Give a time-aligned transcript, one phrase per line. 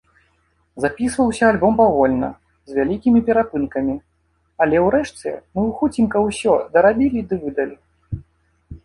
[0.83, 2.29] Запісваўся альбом павольна,
[2.71, 3.95] з вялікімі перапынкамі,
[4.67, 7.75] але ўрэшце мы хуценька ўсё дарабілі ды выдалі.